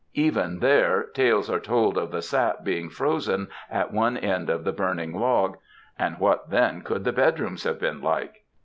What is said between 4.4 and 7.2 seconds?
of the burning log, and what then could the